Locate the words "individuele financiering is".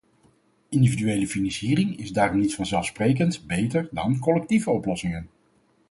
0.69-2.11